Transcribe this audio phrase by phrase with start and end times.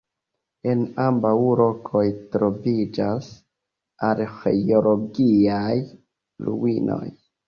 [0.69, 2.01] En ambaŭ lokoj
[2.35, 3.27] troviĝas
[4.07, 5.77] arĥeologiaj
[6.49, 7.03] ruinoj.